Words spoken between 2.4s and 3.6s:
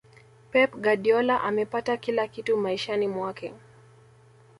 maishani mwake